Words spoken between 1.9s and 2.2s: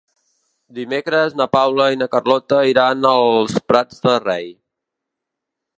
i na